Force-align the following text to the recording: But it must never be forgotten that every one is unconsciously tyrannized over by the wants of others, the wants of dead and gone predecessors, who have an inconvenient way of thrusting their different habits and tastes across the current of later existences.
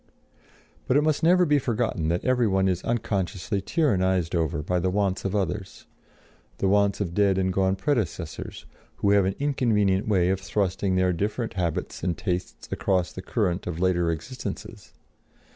But 0.87 0.97
it 0.97 1.03
must 1.03 1.21
never 1.21 1.45
be 1.45 1.59
forgotten 1.59 2.07
that 2.07 2.25
every 2.25 2.47
one 2.47 2.67
is 2.67 2.83
unconsciously 2.83 3.61
tyrannized 3.61 4.33
over 4.33 4.63
by 4.63 4.79
the 4.79 4.89
wants 4.89 5.25
of 5.25 5.35
others, 5.35 5.85
the 6.57 6.67
wants 6.67 6.99
of 7.01 7.13
dead 7.13 7.37
and 7.37 7.53
gone 7.53 7.75
predecessors, 7.75 8.65
who 8.95 9.11
have 9.11 9.25
an 9.25 9.35
inconvenient 9.37 10.07
way 10.07 10.29
of 10.31 10.39
thrusting 10.41 10.95
their 10.95 11.13
different 11.13 11.53
habits 11.53 12.01
and 12.03 12.17
tastes 12.17 12.67
across 12.71 13.11
the 13.13 13.21
current 13.21 13.67
of 13.67 13.79
later 13.79 14.09
existences. 14.09 14.91